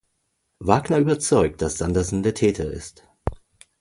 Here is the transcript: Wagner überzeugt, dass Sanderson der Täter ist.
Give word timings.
Wagner 0.57 0.97
überzeugt, 0.97 1.61
dass 1.61 1.77
Sanderson 1.77 2.23
der 2.23 2.33
Täter 2.33 2.65
ist. 2.71 3.07